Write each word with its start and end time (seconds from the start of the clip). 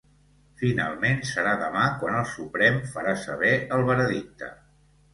Finalment, 0.61 1.21
serà 1.33 1.53
demà 1.65 1.85
quan 2.05 2.19
el 2.23 2.27
Suprem 2.33 2.83
farà 2.97 3.17
saber 3.29 3.55
el 3.79 3.89
veredicte. 3.93 4.55